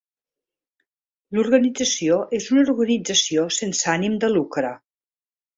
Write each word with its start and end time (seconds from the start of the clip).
L'organització 1.37 2.17
és 2.39 2.49
una 2.55 2.65
organització 2.65 3.47
sense 3.61 3.95
ànim 3.97 4.21
de 4.25 4.35
lucre. 4.37 4.77